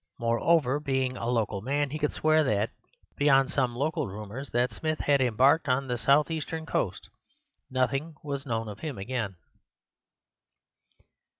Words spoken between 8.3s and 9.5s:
known of him again.